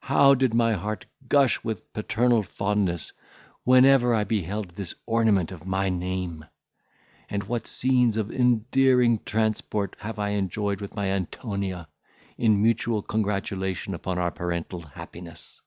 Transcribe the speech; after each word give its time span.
how 0.00 0.34
did 0.34 0.54
my 0.54 0.72
heart 0.72 1.04
gush 1.28 1.62
with 1.62 1.92
paternal 1.92 2.42
fondness, 2.42 3.12
whenever 3.64 4.14
I 4.14 4.24
beheld 4.24 4.70
this 4.70 4.94
ornament 5.04 5.52
of 5.52 5.66
my 5.66 5.90
name! 5.90 6.46
and 7.28 7.42
what 7.44 7.66
scenes 7.66 8.16
of 8.16 8.32
endearing 8.32 9.20
transport 9.26 9.94
have 9.98 10.18
I 10.18 10.30
enjoyed 10.30 10.80
with 10.80 10.96
my 10.96 11.08
Antonia, 11.10 11.86
in 12.38 12.62
mutual 12.62 13.02
congratulation 13.02 13.92
upon 13.92 14.18
our 14.18 14.30
parental 14.30 14.80
happiness! 14.86 15.60